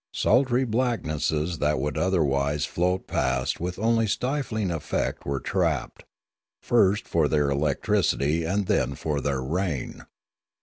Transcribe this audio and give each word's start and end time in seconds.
Sultry 0.15 0.65
blacknesses 0.65 1.59
that 1.59 1.77
would 1.77 1.95
otherwise 1.95 2.65
float 2.65 3.05
past 3.05 3.59
with 3.59 3.77
only 3.77 4.07
stifling 4.07 4.71
effect 4.71 5.27
were 5.27 5.39
tapped, 5.39 6.05
first 6.59 7.07
for 7.07 7.27
their 7.27 7.51
electricity 7.51 8.43
and 8.43 8.65
then 8.65 8.95
for 8.95 9.21
their 9.21 9.43
rain. 9.43 10.01